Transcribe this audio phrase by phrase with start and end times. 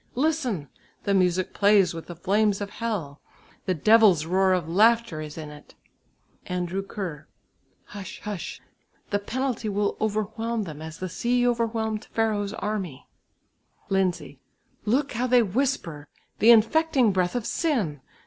[0.15, 0.67] Listen!
[1.03, 3.21] the music plays with the flames of hell!
[3.67, 5.75] The devil's roar of laughter is in it."
[6.47, 7.27] Andrew Kerr.
[7.83, 8.59] "Hush, hush;
[9.11, 13.05] the penalty will overwhelm them as the sea overwhelmed Pharaoh's army."
[13.89, 14.39] Lindsay.
[14.85, 16.07] "Look, how they whisper!
[16.39, 18.01] The infecting breath of sin!